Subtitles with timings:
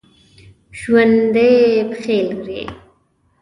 [0.79, 1.49] ژوندي
[1.89, 2.63] پښې لري